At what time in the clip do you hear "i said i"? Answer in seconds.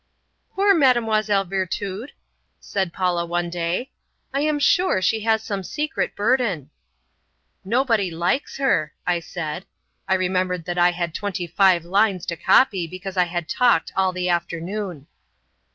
9.05-10.15